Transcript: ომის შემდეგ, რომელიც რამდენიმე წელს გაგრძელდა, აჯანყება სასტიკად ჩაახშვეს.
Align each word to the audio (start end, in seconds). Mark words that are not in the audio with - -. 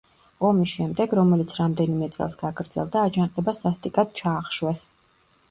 ომის 0.47 0.69
შემდეგ, 0.77 1.13
რომელიც 1.19 1.53
რამდენიმე 1.57 2.07
წელს 2.15 2.39
გაგრძელდა, 2.41 3.05
აჯანყება 3.11 3.55
სასტიკად 3.61 4.19
ჩაახშვეს. 4.23 4.85